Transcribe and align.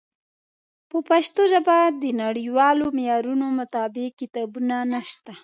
په 0.89 0.97
پښتو 1.09 1.41
ژبه 1.51 1.77
د 2.01 2.03
نړیوالو 2.23 2.85
معیارونو 2.97 3.45
مطابق 3.59 4.09
کتابونه 4.21 4.75
نشته. 4.93 5.33